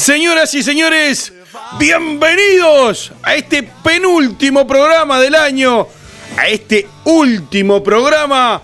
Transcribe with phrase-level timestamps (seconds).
[0.00, 1.30] Señoras y señores,
[1.78, 5.86] bienvenidos a este penúltimo programa del año,
[6.38, 8.62] a este último programa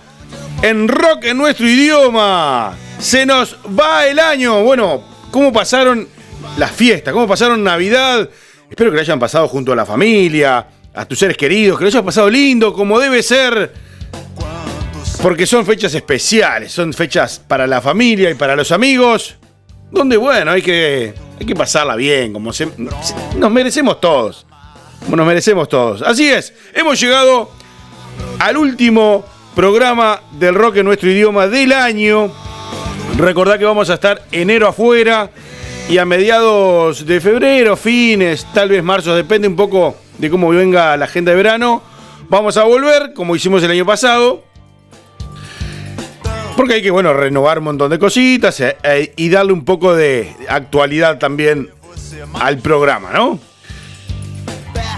[0.62, 2.74] en rock en nuestro idioma.
[2.98, 4.62] Se nos va el año.
[4.62, 6.08] Bueno, ¿cómo pasaron
[6.56, 7.12] las fiestas?
[7.12, 8.30] ¿Cómo pasaron Navidad?
[8.70, 11.88] Espero que lo hayan pasado junto a la familia, a tus seres queridos, que lo
[11.88, 13.74] hayan pasado lindo, como debe ser.
[15.20, 19.36] Porque son fechas especiales, son fechas para la familia y para los amigos,
[19.90, 22.68] donde bueno, hay que, hay que pasarla bien, como se,
[23.36, 24.46] nos merecemos todos.
[25.04, 26.02] Como nos merecemos todos.
[26.02, 27.50] Así es, hemos llegado
[28.38, 32.32] al último programa del rock en nuestro idioma del año.
[33.16, 35.30] Recordad que vamos a estar enero afuera
[35.88, 40.96] y a mediados de febrero, fines, tal vez marzo, depende un poco de cómo venga
[40.96, 41.82] la agenda de verano.
[42.28, 44.42] Vamos a volver, como hicimos el año pasado.
[46.56, 49.94] Porque hay que, bueno, renovar un montón de cositas eh, eh, y darle un poco
[49.94, 51.68] de actualidad también
[52.34, 53.38] al programa, ¿no?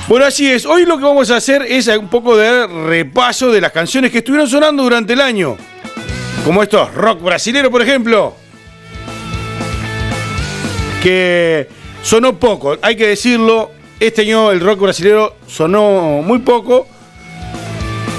[0.07, 0.65] Bueno, así es.
[0.65, 4.19] Hoy lo que vamos a hacer es un poco de repaso de las canciones que
[4.19, 5.57] estuvieron sonando durante el año.
[6.45, 8.35] Como estos, rock brasilero, por ejemplo.
[11.03, 11.69] Que
[12.03, 13.73] sonó poco, hay que decirlo.
[14.01, 16.87] Este año el rock brasilero sonó muy poco.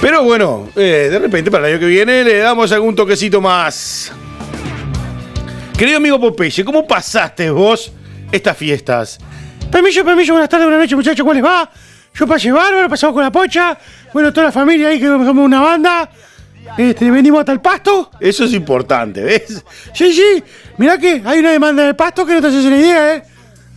[0.02, 4.12] Pero bueno, eh, de repente para el año que viene le damos algún toquecito más.
[5.78, 7.92] Querido amigo Popeye, ¿cómo pasaste vos
[8.32, 9.20] estas fiestas?
[9.70, 11.70] Permiso, permiso, buenas tardes, buenas noches, muchachos, ¿cuál les va?
[12.14, 13.78] Yo pasé bárbaro, pasamos con la pocha.
[14.14, 16.10] Bueno, toda la familia ahí que somos una banda.
[16.78, 18.12] Este, venimos hasta el pasto.
[18.20, 19.64] Eso es importante, ¿ves?
[19.94, 20.44] Sí, sí.
[20.78, 23.24] Mirá que hay una demanda de pasto que no te haces una idea, ¿eh?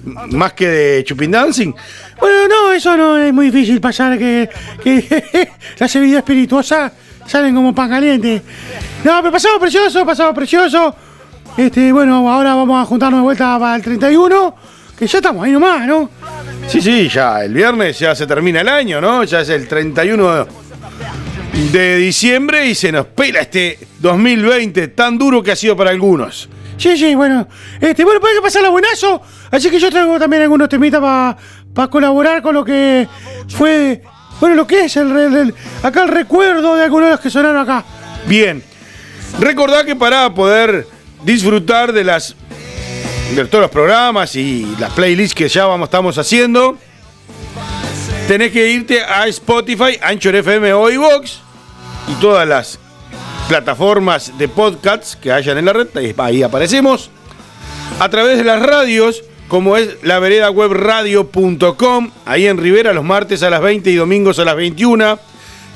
[0.05, 1.73] Más que de Chupin Dancing.
[2.19, 4.49] Bueno, no, eso no es muy difícil pasar que,
[4.83, 5.49] que
[5.79, 6.93] las bebidas espirituosas
[7.27, 8.43] salen como pan caliente.
[9.05, 10.95] No, pero pasamos precioso, pasamos precioso.
[11.57, 14.55] Este, bueno, ahora vamos a juntarnos de vuelta para el 31,
[14.99, 16.09] que ya estamos ahí nomás, ¿no?
[16.67, 19.25] Sí, sí, ya el viernes ya se termina el año, ¿no?
[19.25, 20.47] Ya es el 31
[21.71, 26.49] de diciembre y se nos pela este 2020 tan duro que ha sido para algunos.
[26.77, 27.47] Sí, sí, bueno.
[27.81, 29.23] Este, bueno, puede que pasar la buenazo.
[29.51, 33.09] Así que yo traigo también algunos temitas para colaborar con lo que
[33.49, 34.03] fue.
[34.41, 37.85] Bueno, lo que es el, acá el recuerdo de algunos de los que sonaron acá.
[38.27, 38.63] Bien,
[39.39, 40.87] recordad que para poder
[41.25, 42.35] disfrutar de las
[43.35, 46.77] de todos los programas y las playlists que ya vamos, estamos haciendo,
[48.29, 52.79] tenés que irte a Spotify, Anchor FM o y todas las
[53.57, 55.87] plataformas de podcasts que hayan en la red,
[56.17, 57.11] ahí- aparecemos,
[58.01, 63.05] a través de las radios, como es la vereda web radio.com, ahí en Rivera los
[63.05, 65.19] martes a las 20 y domingos a las 21,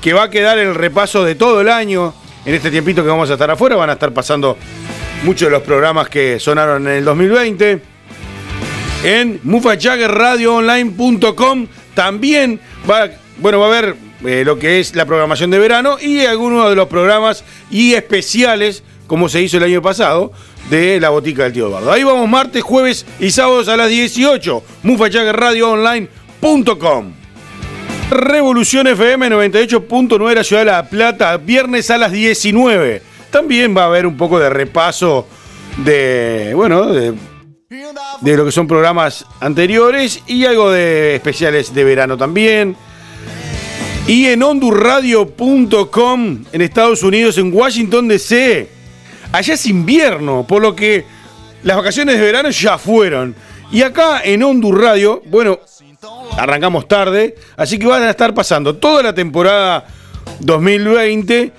[0.01, 2.15] que va a quedar el repaso de todo el año.
[2.47, 4.57] En este tiempito que vamos a estar afuera van a estar pasando
[5.25, 7.83] muchos de los programas que sonaron en el 2020.
[9.05, 12.59] En mufajaggerradioonline.com también
[12.91, 13.97] va, bueno, va a haber
[14.27, 18.83] eh, lo que es la programación de verano y algunos de los programas y especiales,
[19.07, 20.33] como se hizo el año pasado,
[20.71, 21.93] de la botica del tío Eduardo.
[21.93, 24.63] Ahí vamos martes, jueves y sábados a las 18.
[24.83, 27.13] mufajaggerradioonline.com
[28.11, 33.03] Revolución FM 98.9 la ciudad de La Plata, viernes a las 19.
[33.31, 35.27] También va a haber un poco de repaso
[35.79, 37.15] de, bueno, de,
[38.21, 42.77] de lo que son programas anteriores y algo de especiales de verano también.
[44.07, 48.69] Y en hondurradio.com en Estados Unidos, en Washington DC.
[49.33, 51.05] Allá es invierno, por lo que
[51.65, 53.35] las vacaciones de verano ya fueron.
[53.73, 55.59] Y acá en Hondur Radio, bueno,
[56.39, 59.85] arrancamos tarde, así que van a estar pasando toda la temporada
[60.39, 61.51] 2020,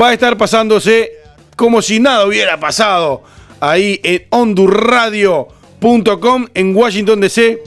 [0.00, 1.12] va a estar pasándose
[1.54, 3.22] como si nada hubiera pasado
[3.60, 7.62] ahí en hondurradio.com en Washington DC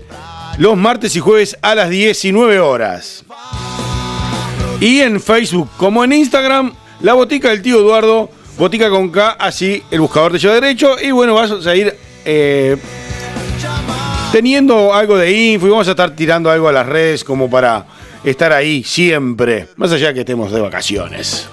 [0.58, 3.24] los martes y jueves a las 19 horas.
[4.80, 9.81] Y en Facebook como en Instagram, la botica del tío Eduardo, botica con K, así
[9.92, 12.78] el buscador te lleva derecho y bueno, vas a ir eh,
[14.31, 17.86] teniendo algo de info y vamos a estar tirando algo a las redes como para
[18.24, 21.48] estar ahí siempre, más allá que estemos de vacaciones.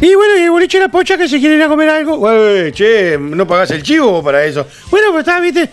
[0.00, 2.18] Y bueno, y el boliche La Pocha que se quieren ir a comer algo.
[2.18, 4.66] Güey, che, ¿no pagás el chivo para eso?
[4.90, 5.70] Bueno, pues está, viste.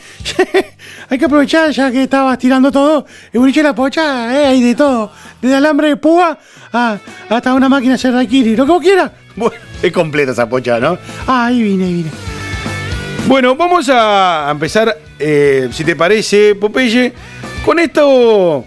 [1.09, 3.05] hay que aprovechar ya que estabas tirando todo.
[3.33, 5.11] El boliche La Pocha, eh, hay de todo.
[5.41, 6.37] Desde alambre de púa
[6.71, 6.97] a-
[7.29, 8.55] hasta una máquina de raquiri.
[8.55, 9.11] Lo que vos quieras.
[9.35, 10.97] Bueno, es completa esa pocha, ¿no?
[11.27, 12.11] Ah, ahí vine, ahí vine.
[13.27, 17.11] Bueno, vamos a empezar, eh, si te parece, Popeye,
[17.65, 18.63] con esto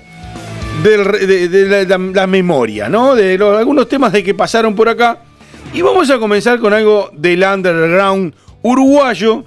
[0.82, 3.14] del re- de, de la, la- la memoria, ¿no?
[3.14, 5.20] De los- algunos temas de que pasaron por acá.
[5.72, 9.44] Y vamos a comenzar con algo del underground uruguayo,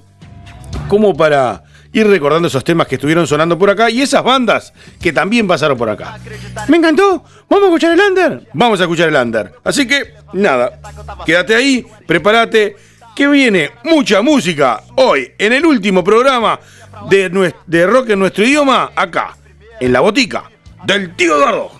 [0.87, 5.11] como para ir recordando esos temas que estuvieron sonando por acá y esas bandas que
[5.11, 6.19] también pasaron por acá.
[6.67, 7.23] Me encantó.
[7.49, 8.47] Vamos a escuchar el under.
[8.53, 9.53] Vamos a escuchar el under.
[9.63, 10.79] Así que, nada,
[11.25, 12.75] quédate ahí, prepárate,
[13.15, 16.59] que viene mucha música hoy en el último programa
[17.09, 19.35] de, de rock en nuestro idioma, acá,
[19.79, 20.43] en la botica
[20.85, 21.78] del tío Eduardo.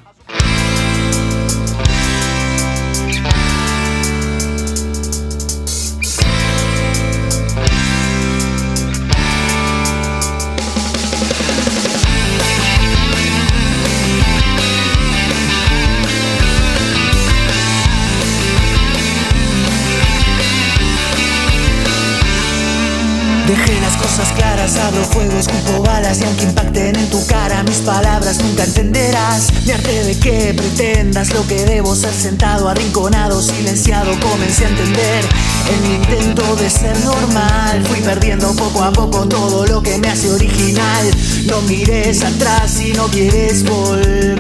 [24.19, 28.63] Cosas claras, abro fuego, escupo balas y aunque impacten en tu cara mis palabras nunca
[28.66, 29.48] entenderás.
[29.66, 35.25] Mi arte de que pretendas lo que debo ser sentado, arrinconado, silenciado Comencé a entender
[35.71, 37.83] en mi intento de ser normal.
[37.86, 41.12] Fui perdiendo poco a poco todo lo que me hace original.
[41.45, 44.38] No mires atrás si no quieres volver.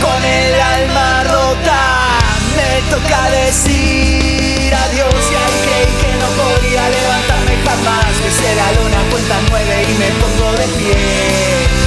[0.00, 2.18] Con el alma rota
[2.56, 4.23] me toca decir
[7.64, 10.96] jamás Besé la luna, cuenta nueve y me pongo de pie.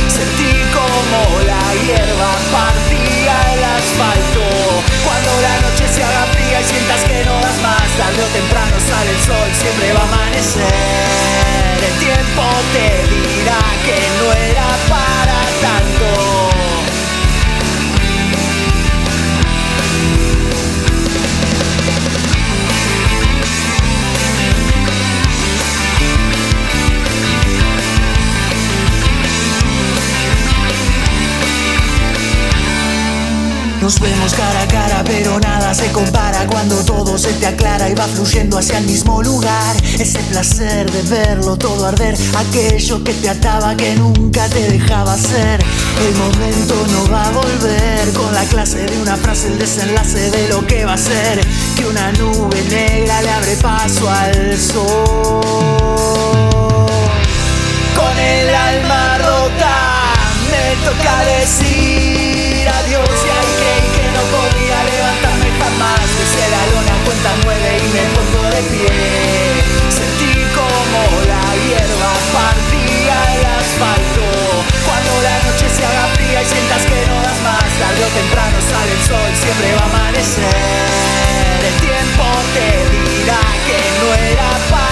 [0.07, 4.45] Sentí como la hierba partía el asfalto.
[5.06, 8.75] Cuando la noche se haga fría y sientas que no das más Tarde o temprano
[8.88, 10.74] sale el sol, siempre va a amanecer.
[11.88, 12.44] El tiempo
[12.74, 16.67] te dirá que no era para tanto
[33.88, 37.95] Nos vemos cara a cara, pero nada se compara cuando todo se te aclara y
[37.95, 39.78] va fluyendo hacia el mismo lugar.
[39.98, 45.63] Ese placer de verlo todo arder, aquello que te ataba que nunca te dejaba ser.
[46.06, 50.50] El momento no va a volver con la clase de una frase, el desenlace de
[50.50, 51.39] lo que va a ser.
[51.78, 55.46] Que una nube negra le abre paso al sol.
[57.96, 60.13] Con el alma rota
[60.51, 62.16] me toca decir
[64.34, 66.07] podía levantarme jamás.
[66.17, 68.91] Besé la lona, cuenta nueve y me pongo de pie.
[69.89, 71.00] Sentí como
[71.31, 74.25] la hierba partía el asfalto.
[74.86, 77.67] Cuando la noche se haga fría y sientas que no das más.
[77.79, 81.60] Tarde o temprano sale el sol, siempre va a amanecer.
[81.67, 84.87] El tiempo te dirá que no era para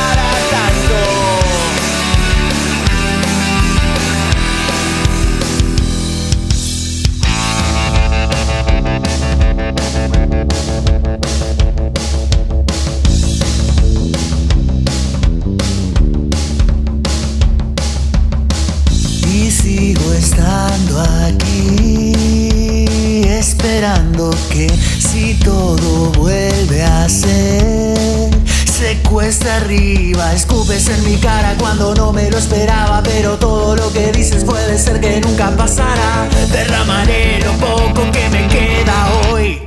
[25.46, 28.30] todo vuelve a ser,
[28.66, 33.94] se cuesta arriba, escupes en mi cara cuando no me lo esperaba, pero todo lo
[33.94, 36.28] que dices puede ser que nunca pasara.
[36.52, 39.62] Derramaré lo poco que me queda hoy.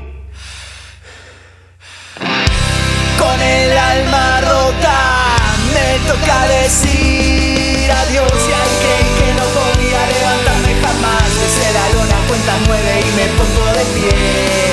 [3.19, 5.37] Con el alma rota
[5.75, 12.17] me toca decir adiós y ahí creí que no podía levantarme jamás Besé la lona,
[12.27, 14.68] cuenta nueve y me pongo de pie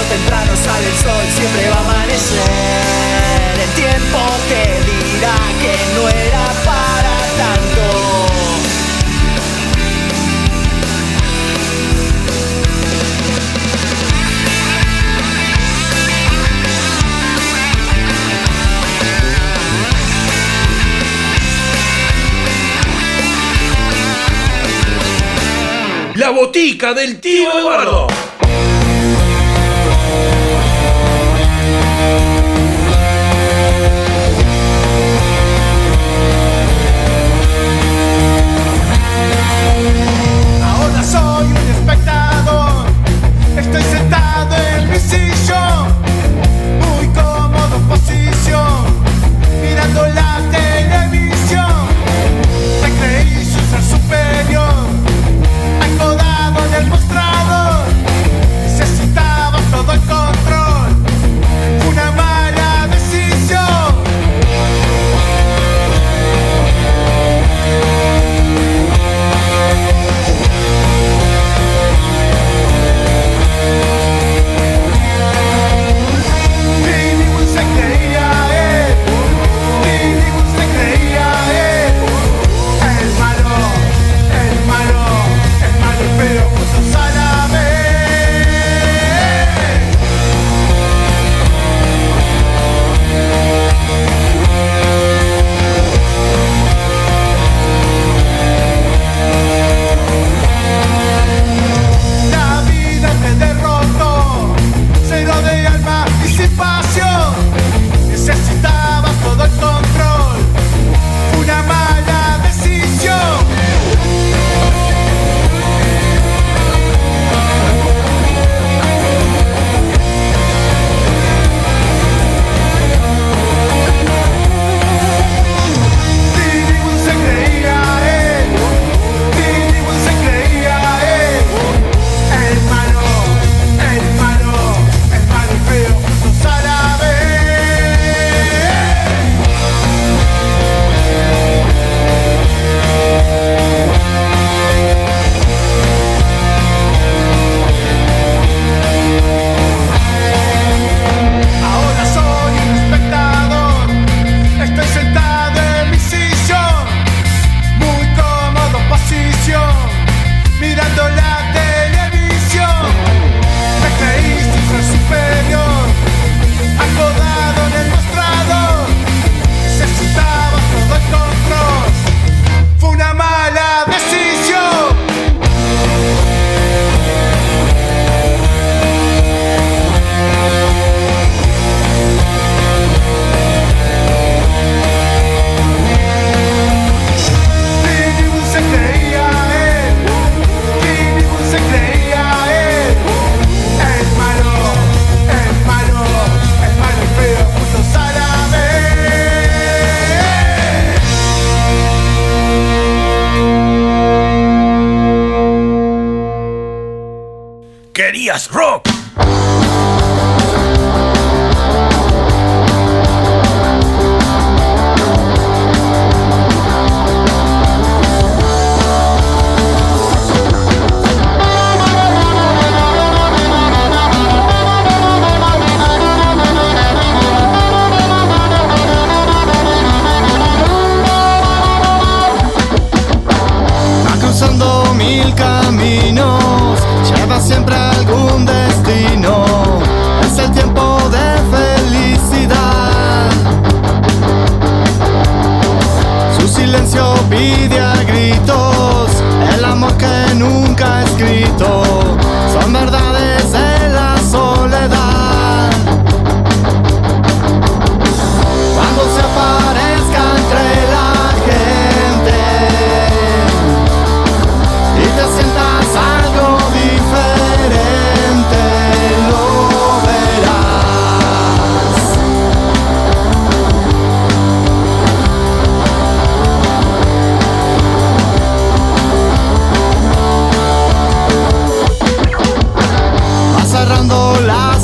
[0.00, 2.38] o temprano sale el sol, siempre va a amanecer.
[3.60, 7.84] El tiempo te dirá que no era para tanto.
[26.14, 28.29] La botica del tío Eduardo.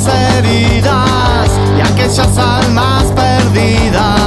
[0.05, 4.26] heridas y aquellas almas perdidas.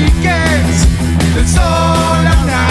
[0.00, 0.86] weekends.
[1.36, 2.70] It's all I'm now.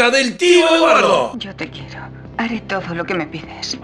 [0.00, 1.32] Música del tío Eduardo.
[1.36, 2.00] Yo te quiero.
[2.38, 3.78] Haré todo lo que me pides.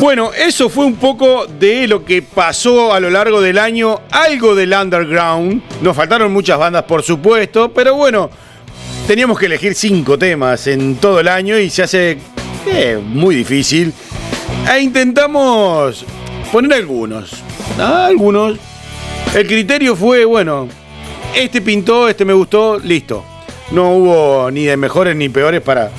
[0.00, 4.54] Bueno, eso fue un poco de lo que pasó a lo largo del año, algo
[4.54, 5.62] del underground.
[5.80, 8.28] Nos faltaron muchas bandas, por supuesto, pero bueno,
[9.06, 12.18] teníamos que elegir cinco temas en todo el año y se hace
[12.66, 13.94] eh, muy difícil.
[14.70, 16.04] E intentamos
[16.54, 17.32] poner algunos,
[17.80, 18.56] algunos.
[19.34, 20.68] El criterio fue, bueno,
[21.34, 23.24] este pintó, este me gustó, listo.
[23.72, 25.90] No hubo ni de mejores ni peores para,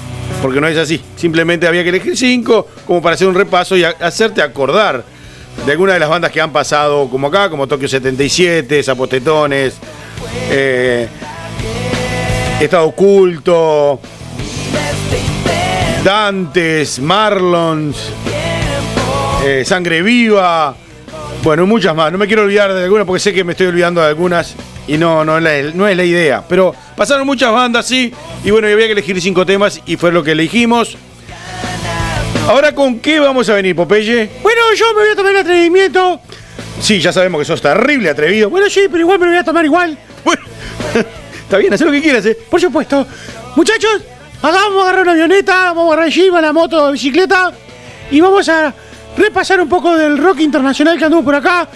[0.41, 1.02] porque no es así.
[1.18, 5.04] Simplemente había que elegir cinco como para hacer un repaso y hacerte acordar
[5.65, 9.74] de algunas de las bandas que han pasado como acá, como Tokio 77, Zapotetones,
[10.50, 11.10] eh,
[12.62, 14.00] Estado Oculto,
[16.06, 17.98] Dantes, Marlons,
[19.45, 20.75] eh, Sangre Viva,
[21.43, 22.12] bueno, muchas más.
[22.12, 24.55] No me quiero olvidar de algunas porque sé que me estoy olvidando de algunas
[24.88, 26.43] y no, no, no es la idea.
[26.47, 28.12] Pero pasaron muchas bandas, sí.
[28.43, 30.97] Y bueno, había que elegir cinco temas y fue lo que elegimos.
[32.47, 34.29] Ahora, ¿con qué vamos a venir, Popeye?
[34.41, 36.19] Bueno, yo me voy a tomar el atrevimiento.
[36.79, 38.49] Sí, ya sabemos que sos terrible atrevido.
[38.49, 39.97] Bueno, sí, pero igual me lo voy a tomar igual.
[40.23, 40.41] Bueno,
[41.43, 42.38] está bien, haz lo que quieras, ¿eh?
[42.49, 43.05] Por supuesto.
[43.55, 44.01] Muchachos,
[44.41, 47.51] vamos a agarrar una avioneta, vamos a agarrar el la moto, la bicicleta
[48.12, 48.73] y vamos a
[49.17, 51.67] repasar un poco del rock internacional que anduvo por acá.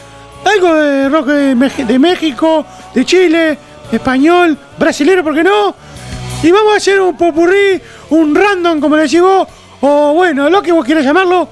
[0.45, 3.57] Algo de rock de, México, de Chile,
[3.91, 5.75] español, brasilero, ¿por qué no?
[6.41, 9.47] Y vamos a hacer un popurrí, un random, como le decís vos,
[9.81, 11.49] o bueno, lo que vos quieras llamarlo,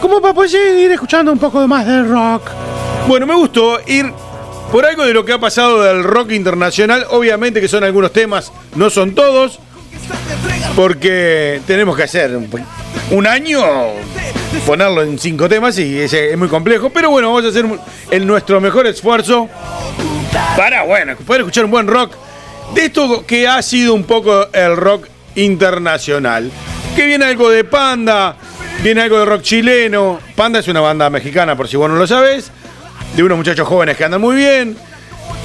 [0.00, 2.42] como para poder ir escuchando un poco más del rock.
[3.08, 4.12] Bueno, me gustó ir
[4.70, 7.06] por algo de lo que ha pasado del rock internacional.
[7.10, 9.58] Obviamente que son algunos temas, no son todos,
[10.76, 12.38] porque tenemos que hacer
[13.10, 13.60] un año
[14.66, 16.90] ponerlo en cinco temas y es, es muy complejo.
[16.90, 17.64] Pero bueno, vamos a hacer
[18.10, 19.48] el, nuestro mejor esfuerzo
[20.56, 22.12] para, bueno, poder escuchar un buen rock
[22.74, 26.50] de esto que ha sido un poco el rock internacional.
[26.96, 28.36] Que viene algo de Panda,
[28.82, 30.18] viene algo de rock chileno.
[30.34, 32.50] Panda es una banda mexicana, por si vos no lo sabés,
[33.16, 34.76] de unos muchachos jóvenes que andan muy bien.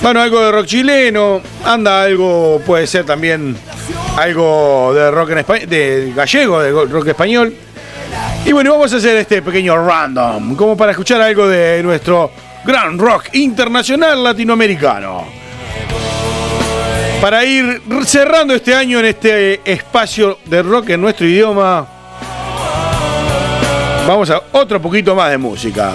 [0.02, 3.56] Bueno, algo de rock chileno, anda algo, puede ser también
[4.18, 7.54] algo de rock en español, de gallego, de rock español.
[8.46, 12.30] Y bueno, vamos a hacer este pequeño random, como para escuchar algo de nuestro
[12.66, 15.26] gran rock internacional latinoamericano.
[17.22, 21.88] Para ir cerrando este año en este espacio de rock en nuestro idioma,
[24.06, 25.94] vamos a otro poquito más de música.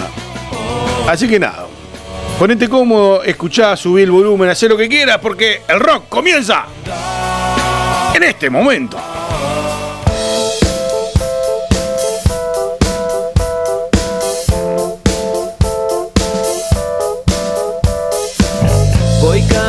[1.07, 1.67] Así que nada,
[2.39, 6.65] ponete cómodo, escuchá, subí el volumen, haz lo que quieras, porque el rock comienza
[8.15, 8.97] en este momento.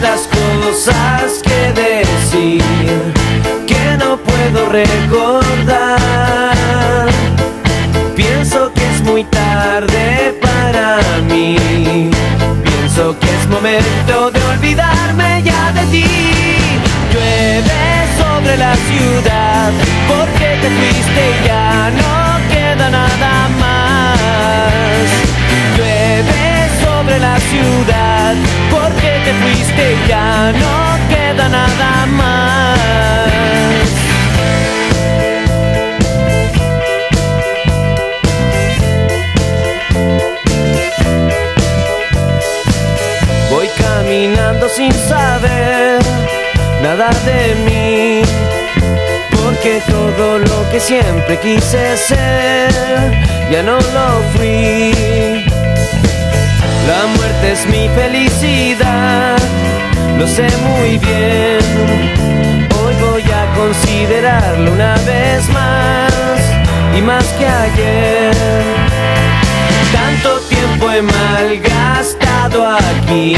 [0.00, 2.62] Tantas cosas que decir
[3.66, 5.98] que no puedo recordar.
[8.14, 12.10] Pienso que es muy tarde para mí.
[12.62, 16.06] Pienso que es momento de olvidarme ya de ti.
[17.12, 19.72] Llueve sobre la ciudad
[20.06, 25.08] porque te fuiste y ya no queda nada más.
[25.76, 28.36] Llueve sobre la ciudad
[29.28, 30.74] te fuiste ya no
[31.10, 32.78] queda nada más.
[43.50, 46.00] Voy caminando sin saber
[46.82, 48.22] nada de mí,
[49.36, 52.70] porque todo lo que siempre quise ser
[53.50, 55.37] ya no lo fui.
[56.88, 59.36] La muerte es mi felicidad,
[60.18, 61.60] lo sé muy bien.
[62.80, 66.40] Hoy voy a considerarlo una vez más
[66.96, 68.34] y más que ayer.
[69.92, 73.36] Tanto tiempo he malgastado aquí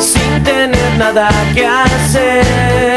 [0.00, 2.96] sin tener nada que hacer.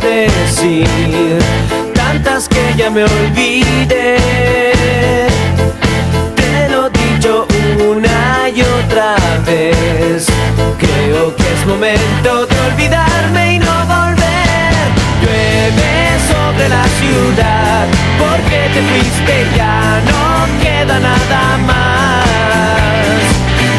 [0.00, 1.38] Decir,
[1.94, 4.16] tantas que ya me olvidé.
[6.34, 7.46] Te lo he dicho
[7.78, 10.26] una y otra vez.
[10.78, 14.74] Creo que es momento de olvidarme y no volver.
[15.22, 17.86] Llueve sobre la ciudad,
[18.18, 22.26] porque te fuiste ya no queda nada más.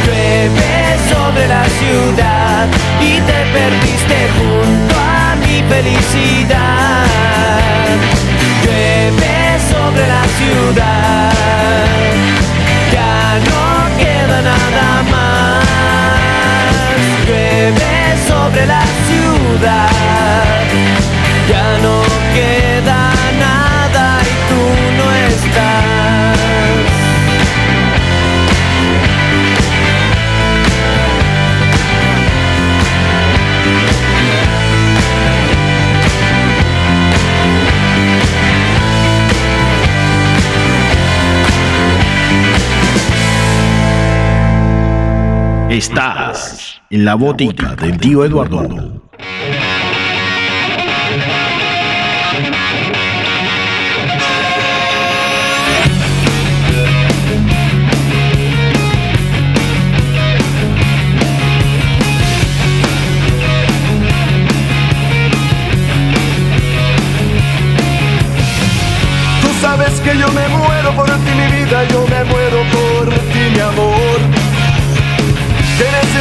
[0.06, 2.68] Llueve sobre la ciudad
[3.02, 7.08] y te perdiste junto a mi felicidad.
[8.64, 9.37] Llueve
[45.78, 48.68] Estás en la botica del tío Eduardo.
[69.42, 72.97] Tú sabes que yo me muero por ti, mi vida, yo me muero por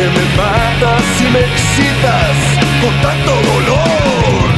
[0.00, 2.36] Que me matas y me excitas
[2.80, 4.48] con tanto dolor.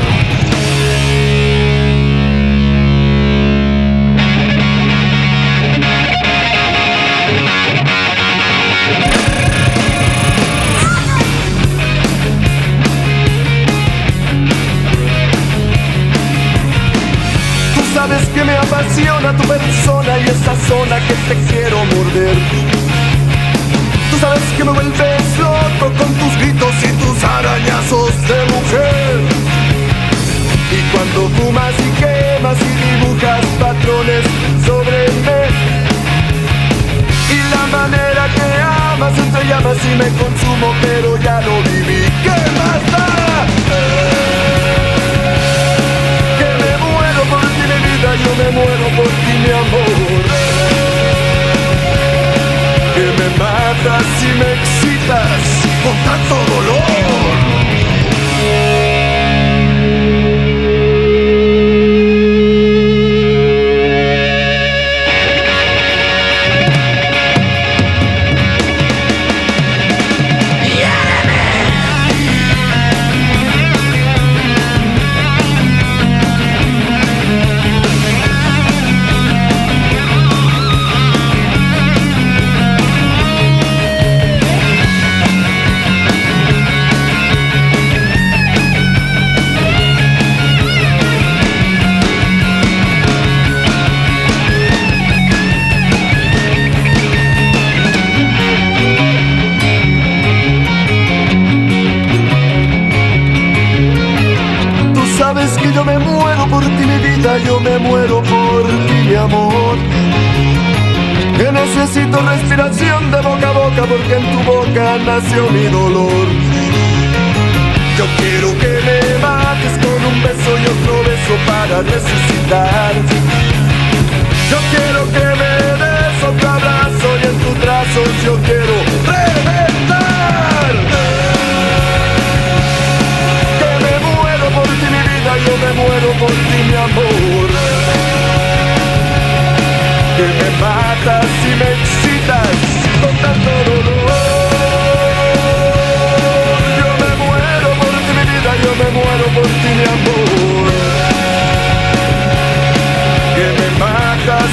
[17.75, 22.82] Tú sabes que me apasiona tu persona y esa zona que te quiero morder.
[24.23, 29.19] Sabes que me vuelves loco con tus gritos y tus arañazos de mujer.
[30.71, 34.25] Y cuando fumas y quemas y dibujas patrones
[34.65, 35.43] sobre mí.
[37.35, 38.47] Y la manera que
[38.93, 41.82] amas entre llamas y me consumo, pero ya lo viví.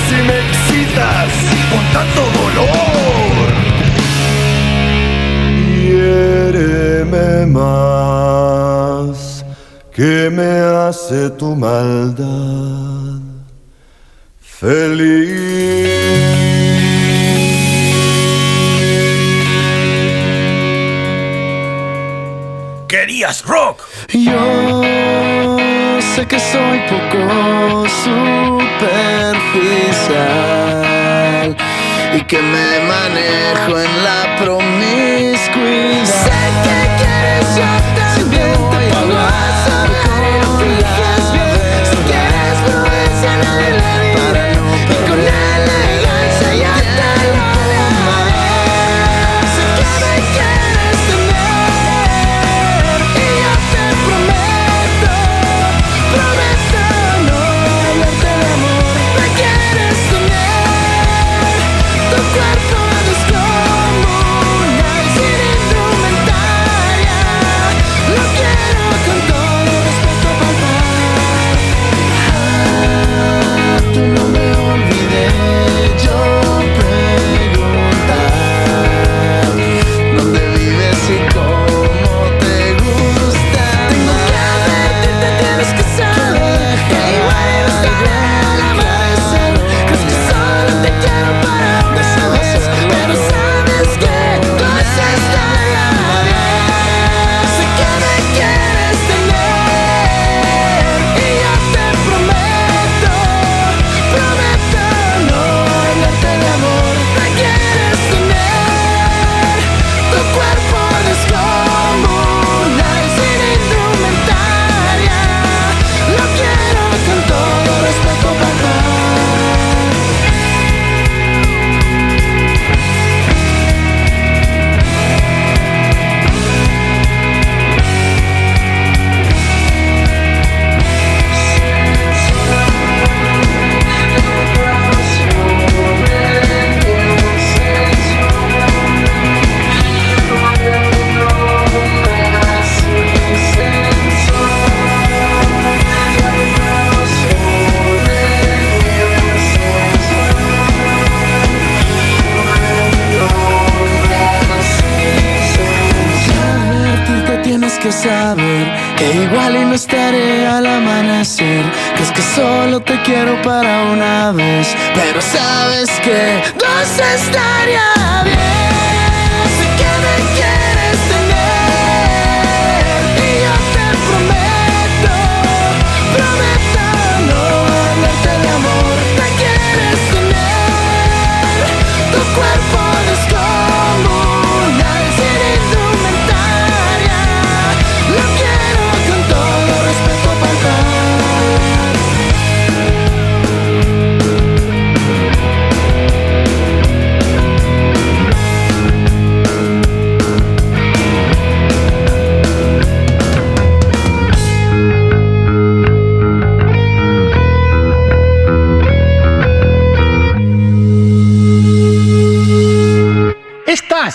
[0.10, 1.32] si me excitas
[1.72, 2.90] con tanto dolor.
[7.50, 9.18] Más
[9.92, 13.20] que me hace tu maldad
[14.40, 15.80] feliz.
[22.88, 23.82] querías rock.
[24.14, 24.82] Yo
[26.16, 31.56] sé que soy poco sutil superficial
[32.16, 35.99] y que me manejo en la promiscuidad.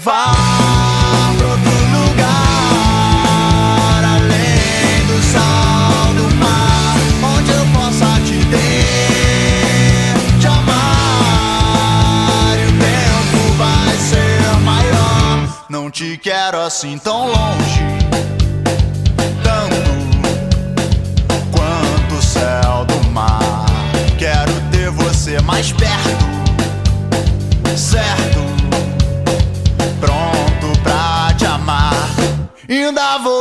[0.00, 2.24] Levar pra outro lugar
[4.16, 6.96] Além do sal do mar
[7.36, 15.66] Onde eu possa te ter Te amar E o tempo vai ser maior.
[15.68, 17.99] Não te quero assim tão longe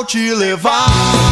[0.10, 1.29] te levar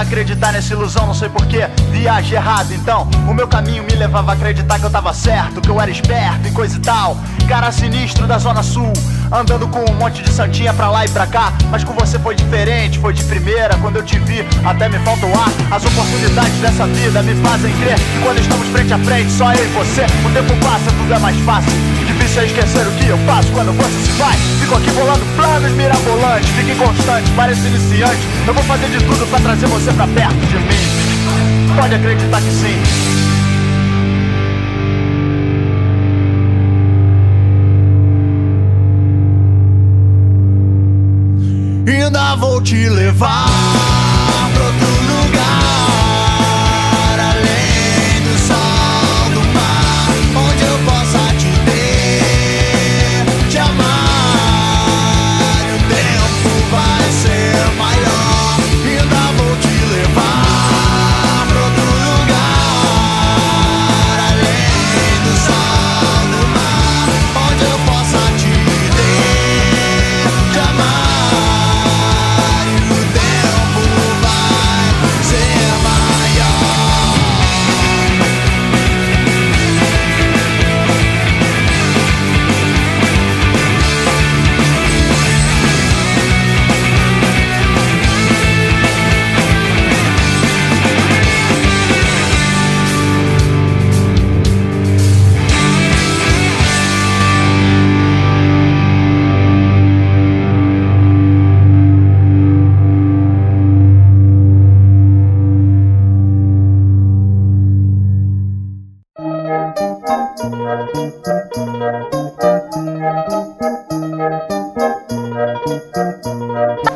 [0.00, 2.72] acreditar nessa ilusão, não sei porquê, viagem errado.
[2.72, 5.90] Então, o meu caminho me levava a acreditar que eu tava certo, que eu era
[5.90, 7.16] esperto e coisa e tal.
[7.48, 8.92] Cara sinistro da Zona Sul,
[9.32, 11.52] andando com um monte de santinha pra lá e pra cá.
[11.70, 13.76] Mas com você foi diferente, foi de primeira.
[13.78, 15.50] Quando eu te vi, até me falta o ar.
[15.70, 19.64] As oportunidades dessa vida me fazem crer que quando estamos frente a frente, só eu
[19.64, 21.72] e você, o tempo passa, tudo é mais fácil.
[22.06, 24.36] Difícil é esquecer o que eu faço quando você se vai.
[24.60, 28.20] Fico aqui bolando planos mirabolantes, fique constante, parece iniciante.
[28.46, 31.76] Eu vou fazer de tudo pra trazer você pra perto de mim.
[31.76, 33.25] Pode acreditar que sim.
[42.36, 43.95] Vou te levar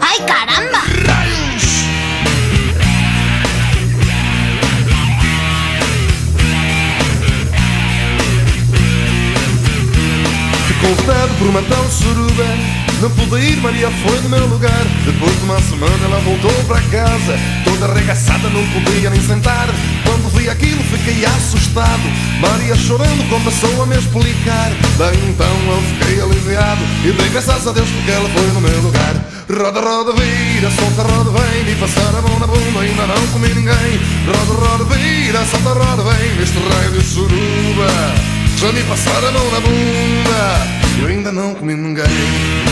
[0.00, 0.80] ¡Ay, caramba!
[10.66, 12.44] Ficou fed por uma tal suruba.
[13.00, 14.84] Não pude ir, Maria foi no meu lugar.
[15.06, 17.38] Depois de uma semana ela voltou para casa.
[17.64, 19.68] Toda arregaçada, não podia nem sentar
[20.40, 22.02] vi aquilo fiquei assustado.
[22.40, 24.72] Maria chorando começou a me explicar.
[24.98, 28.80] Daí então eu fiquei aliviado E dei graças a Deus porque ela foi no meu
[28.80, 29.14] lugar.
[29.50, 33.48] Roda, roda, vira, solta, roda, vem Me passar a mão na bunda, ainda não comi
[33.48, 34.00] ninguém.
[34.26, 37.90] Roda, roda, vira, solta, roda, vem Neste raio de suruba.
[38.56, 42.69] Já me passaram a mão na bunda Eu ainda não comi ninguém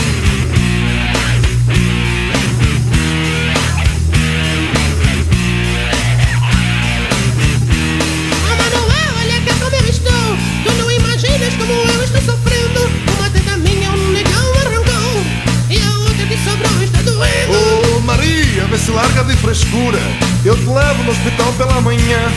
[21.29, 22.31] no hospital pela manhã.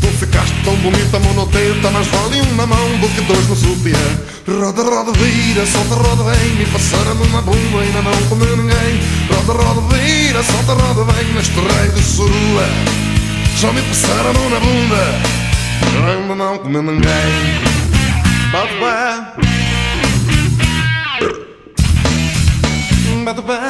[0.00, 3.96] Tu ficaste tão bonita, monoteta Mais vale uma mão do que dois no sutiã.
[4.46, 9.00] Roda, roda, vira, solta, roda, vem Me passaram numa bumba, ainda não comeu ninguém.
[9.30, 12.66] Roda, roda, vira, solta, roda, vem Neste rei de surua.
[13.56, 15.20] Já me passaram na bunda
[16.06, 17.60] Ainda não comeu ninguém.
[18.52, 19.44] Bate pé.
[23.24, 23.63] Bate pé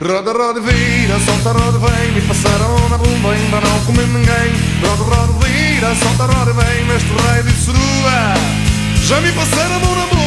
[0.00, 2.12] Roda, roda, vira, solta, roda, vem.
[2.12, 4.52] Me passaram na bumba, ainda não comi ninguém.
[4.82, 6.84] Roda, roda, vira, solta, roda, vem.
[6.86, 8.34] Neste rei de surua
[9.06, 10.19] Já me passaram a mão na bunda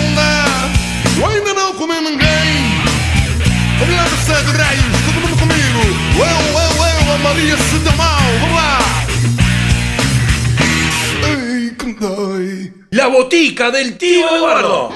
[12.91, 14.91] La botica del tío Eduardo.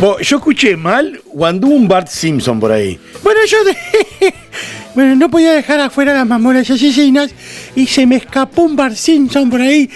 [0.00, 2.98] Bo, yo escuché mal o anduvo un Bart Simpson por ahí.
[3.24, 4.34] Bueno, yo de-
[4.94, 7.32] bueno, no podía dejar afuera las mamonas asesinas
[7.74, 9.90] y se me escapó un Bar Simpson por ahí.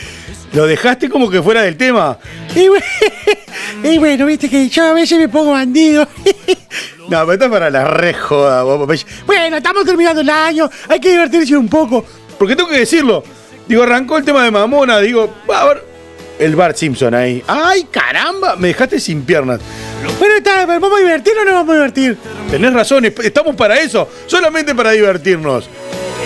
[0.53, 2.19] Lo dejaste como que fuera del tema.
[2.55, 2.85] Y bueno,
[3.85, 6.07] y bueno, viste que yo a veces me pongo bandido.
[7.09, 8.63] No, pero está para la re joda.
[9.27, 12.07] Bueno, estamos terminando el año, hay que divertirse un poco.
[12.39, 13.23] Porque tengo que decirlo.
[13.69, 14.99] Digo, arrancó el tema de Mamona.
[15.01, 15.85] Digo, a ver.
[16.39, 17.43] El Bart Simpson ahí.
[17.47, 18.57] ¡Ay, caramba!
[18.57, 19.61] Me dejaste sin piernas.
[20.19, 22.17] Bueno, está, ¿vamos a divertir o no vamos a divertir?
[22.51, 25.69] Tenés razón, es- estamos para eso, solamente para divertirnos.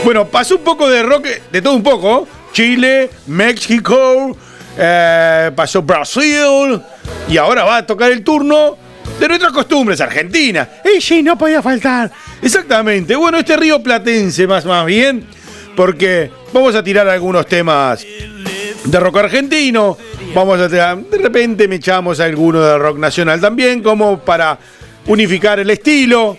[0.04, 2.28] Bueno, pasó un poco de rock, de todo un poco.
[2.60, 4.34] Chile, México,
[4.78, 6.80] eh, pasó Brasil
[7.28, 8.78] y ahora va a tocar el turno
[9.20, 10.66] de nuestras costumbres, Argentina.
[10.96, 12.10] Y sí, no podía faltar.
[12.40, 15.26] Exactamente, bueno, este río platense más, más bien,
[15.76, 18.02] porque vamos a tirar algunos temas
[18.84, 19.98] de rock argentino,
[20.34, 24.58] vamos a tirar- de repente me echamos alguno de rock nacional también, como para
[25.08, 26.38] unificar el estilo,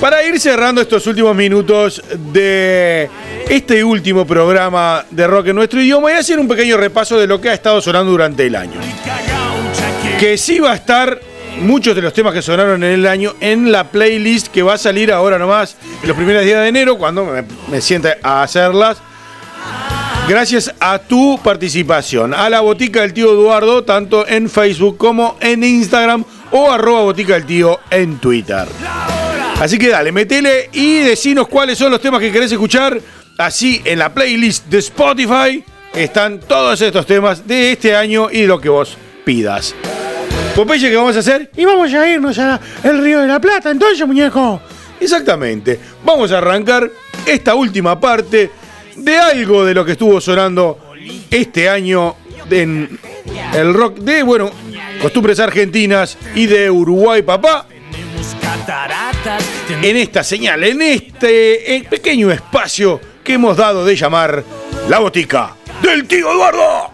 [0.00, 3.08] para ir cerrando estos últimos minutos de
[3.48, 7.40] este último programa de rock en nuestro idioma y hacer un pequeño repaso de lo
[7.40, 8.80] que ha estado sonando durante el año.
[10.18, 11.20] Que sí va a estar
[11.60, 14.78] muchos de los temas que sonaron en el año en la playlist que va a
[14.78, 18.98] salir ahora nomás en los primeros días de enero cuando me, me siente a hacerlas.
[20.28, 25.62] Gracias a tu participación, a la botica del tío Eduardo, tanto en Facebook como en
[25.62, 28.66] Instagram o arroba botica del tío en Twitter.
[29.60, 33.00] Así que dale, metele y decinos cuáles son los temas que querés escuchar.
[33.38, 38.46] Así en la playlist de Spotify están todos estos temas de este año y de
[38.46, 39.74] lo que vos pidas.
[40.54, 41.50] Popeye, ¿qué vamos a hacer?
[41.56, 42.60] Y vamos a irnos al
[43.02, 44.60] Río de la Plata, entonces, muñeco.
[45.00, 45.80] Exactamente.
[46.04, 46.88] Vamos a arrancar
[47.26, 48.50] esta última parte
[48.96, 50.92] de algo de lo que estuvo sonando
[51.30, 52.16] este año
[52.50, 52.98] en
[53.54, 54.50] el rock de, bueno,
[55.00, 57.66] costumbres argentinas y de Uruguay, papá.
[59.82, 64.44] En esta señal, en este pequeño espacio que hemos dado de llamar
[64.88, 66.93] la botica del tío Eduardo.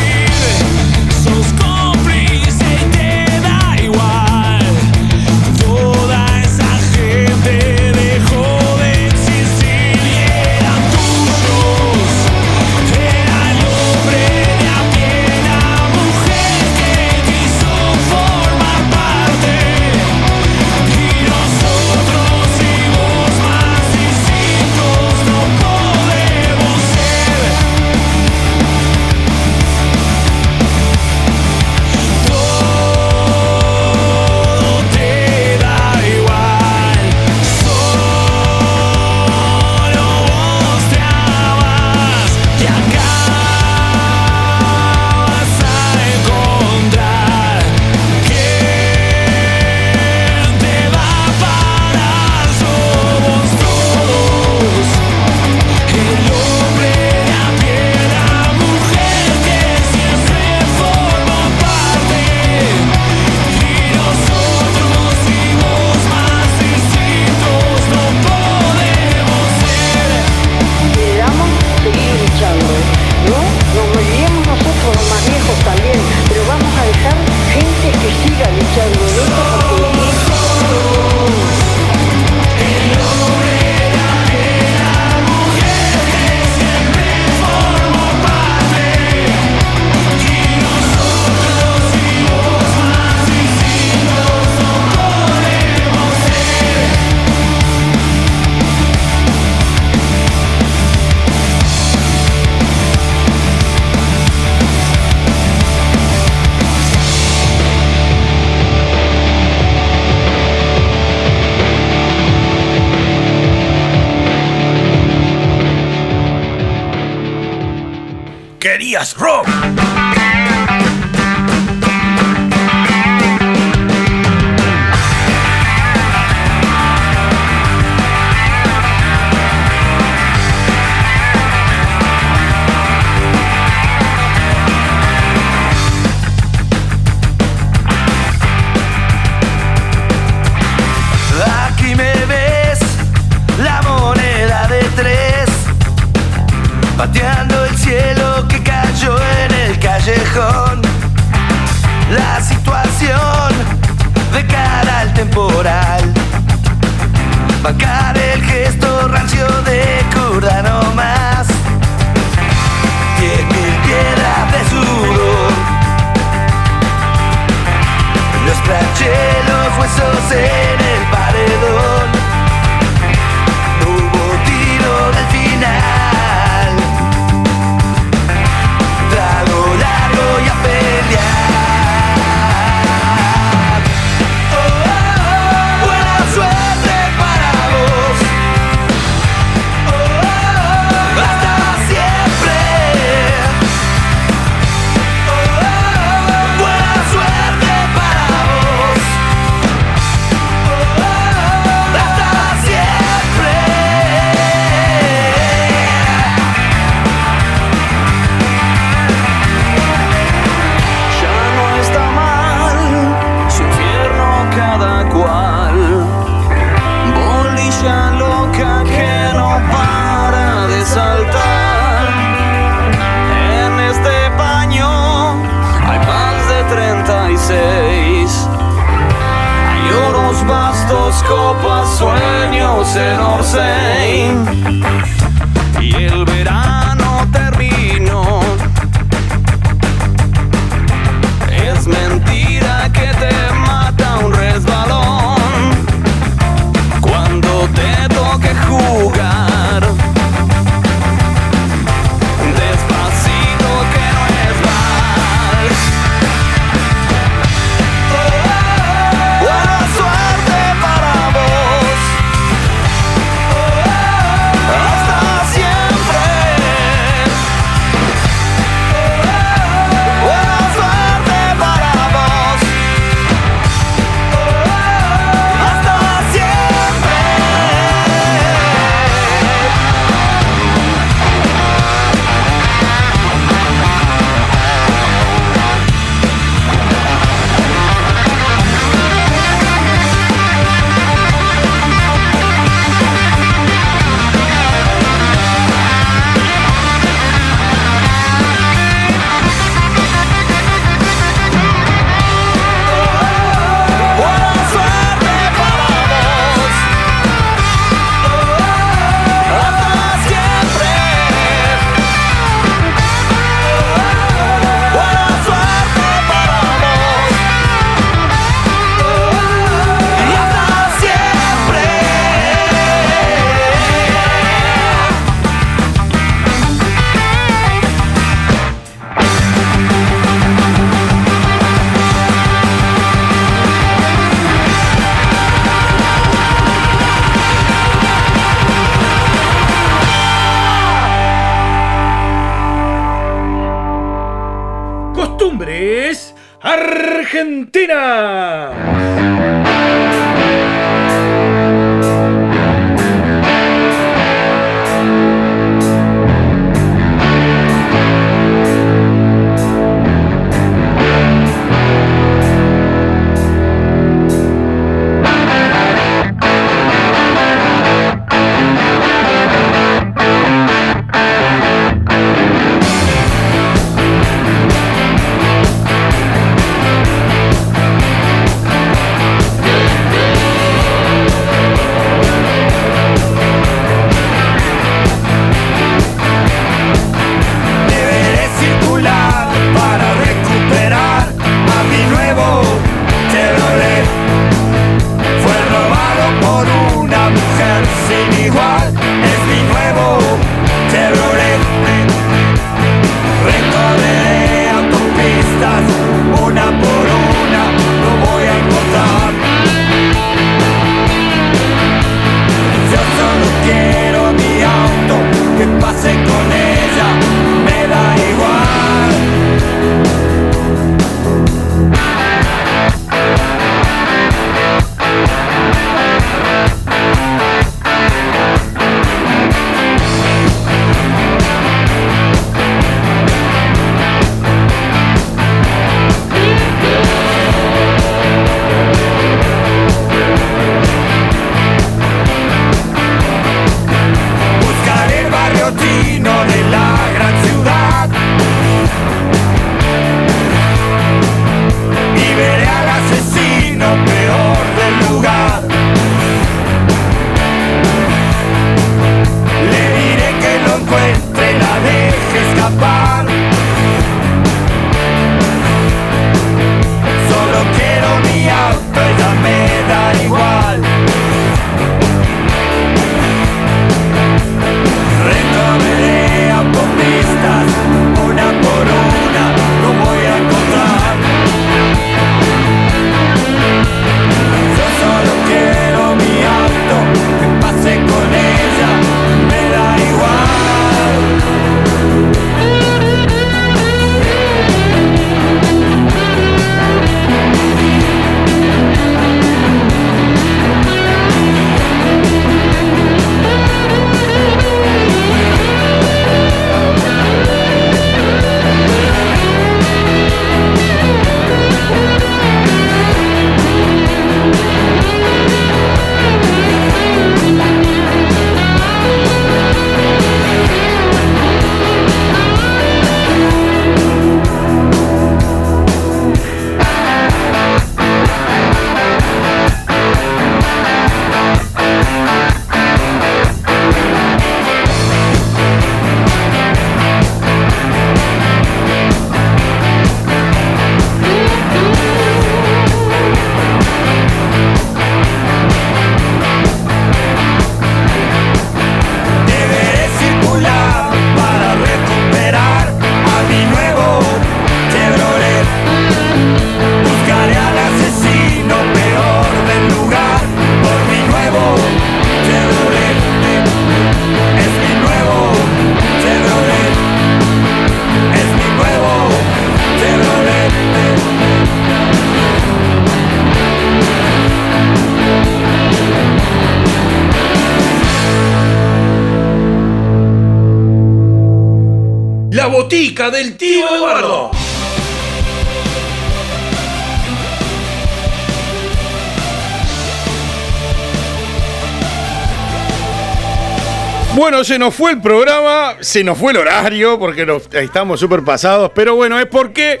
[594.40, 598.90] Bueno, se nos fue el programa, se nos fue el horario porque estamos súper pasados,
[598.94, 600.00] pero bueno, es porque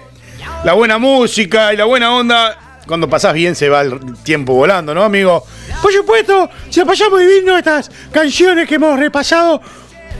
[0.64, 4.94] la buena música y la buena onda, cuando pasás bien se va el tiempo volando,
[4.94, 5.44] ¿no, amigo?
[5.82, 9.60] Por supuesto, si pasamos divino estas canciones que hemos repasado.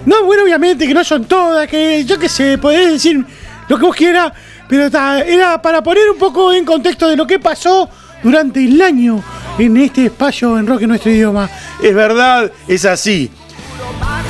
[0.04, 3.24] No, bueno, obviamente que no son todas, que yo qué sé, podés decir
[3.68, 4.32] lo que vos quieras,
[4.68, 4.84] pero
[5.24, 7.88] era para poner un poco en contexto de lo que pasó
[8.22, 9.24] durante el año
[9.58, 11.48] en este espacio en rock en nuestro idioma.
[11.82, 13.30] Es verdad, es así.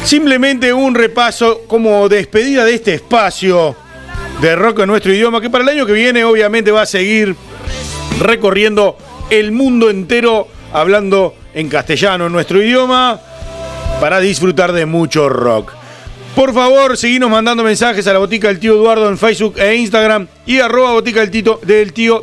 [0.05, 3.76] Simplemente un repaso como despedida de este espacio
[4.40, 7.36] de rock en nuestro idioma, que para el año que viene obviamente va a seguir
[8.18, 8.96] recorriendo
[9.28, 13.20] el mundo entero hablando en castellano, en nuestro idioma,
[14.01, 15.72] para disfrutar de mucho rock.
[16.34, 20.26] Por favor, seguinos mandando mensajes a la botica del tío Eduardo en Facebook e Instagram
[20.46, 22.20] y arroba botica del, tito, del tío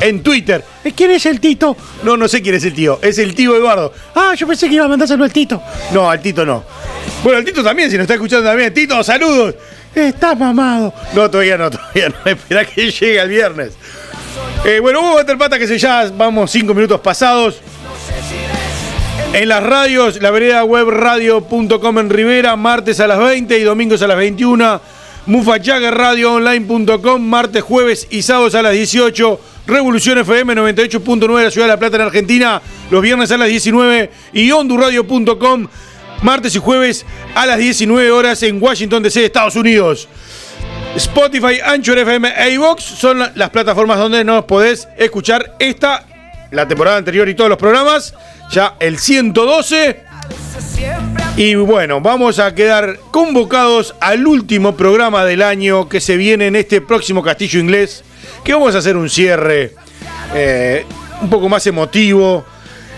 [0.00, 0.64] en Twitter.
[0.94, 1.76] ¿Quién es el Tito?
[2.02, 2.98] No, no sé quién es el tío.
[3.02, 3.92] Es el tío Eduardo.
[4.14, 5.62] Ah, yo pensé que iba a mandárselo al Tito.
[5.92, 6.64] No, al Tito no.
[7.22, 8.72] Bueno, al Tito también, si nos está escuchando también.
[8.72, 9.54] Tito, saludos.
[9.94, 10.92] Está mamado.
[11.14, 12.16] No, todavía no, todavía no.
[12.30, 13.72] Espera que llegue el viernes.
[14.64, 17.60] Eh, bueno, hubo Pata que se ya vamos cinco minutos pasados.
[19.32, 24.02] En las radios, la vereda web radio.com en Rivera, martes a las 20 y domingos
[24.02, 24.80] a las 21.
[25.30, 29.40] Mufachaguerradioonline.com, martes, jueves y sábados a las 18.
[29.66, 32.60] Revolución FM 98.9 de la Ciudad de La Plata en Argentina,
[32.90, 34.10] los viernes a las 19.
[34.32, 35.68] Y hondurradio.com,
[36.22, 37.04] martes y jueves
[37.34, 40.08] a las 19 horas en Washington DC, Estados Unidos.
[40.96, 46.04] Spotify, Anchor FM e iVox son la- las plataformas donde nos podés escuchar esta,
[46.50, 48.14] la temporada anterior y todos los programas.
[48.50, 50.09] Ya el 112.
[51.36, 56.56] Y bueno, vamos a quedar convocados al último programa del año que se viene en
[56.56, 58.04] este próximo Castillo Inglés.
[58.44, 59.74] Que vamos a hacer un cierre
[60.34, 60.84] eh,
[61.22, 62.44] un poco más emotivo,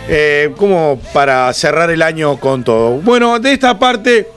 [0.07, 2.97] eh, como para cerrar el año con todo.
[2.97, 4.27] Bueno, de esta parte,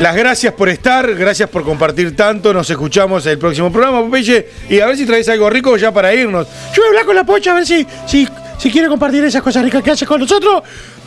[0.00, 2.52] las gracias por estar, gracias por compartir tanto.
[2.52, 4.46] Nos escuchamos el próximo programa, Popeye.
[4.68, 6.46] Y a ver si traes algo rico ya para irnos.
[6.74, 8.28] Yo voy a hablar con la pocha a ver si, si,
[8.58, 10.62] si quiere compartir esas cosas ricas que hace con nosotros.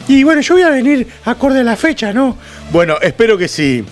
[0.09, 2.35] Y bueno, yo voy a venir acorde a la fecha, ¿no?
[2.71, 3.85] Bueno, espero que sí.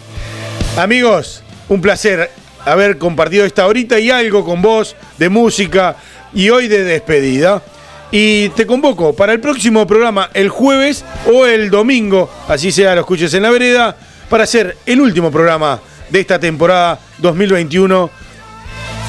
[0.76, 2.32] Amigos, un placer
[2.66, 5.96] haber compartido esta horita y algo con vos de música
[6.34, 7.62] y hoy de despedida.
[8.10, 13.02] Y te convoco para el próximo programa el jueves o el domingo, así sea, lo
[13.02, 13.96] escuches en la vereda,
[14.28, 18.10] para hacer el último programa de esta temporada 2021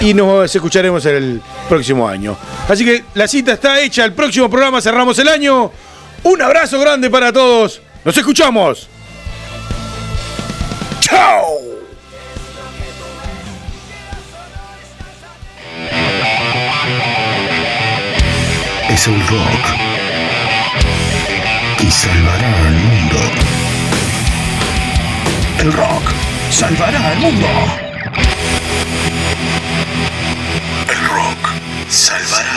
[0.01, 1.41] y nos escucharemos el
[1.71, 2.37] próximo año.
[2.69, 5.73] Así que la cita está hecha, el próximo programa cerramos el año.
[6.23, 7.81] Un abrazo grande para todos.
[8.05, 8.89] Nos escuchamos.
[11.01, 11.47] Chao.
[18.91, 19.65] Es el rock
[21.79, 23.19] que salvará al mundo.
[25.61, 26.13] El rock
[26.51, 27.49] salvará al mundo.
[30.89, 31.51] El rock
[31.89, 32.48] salvará.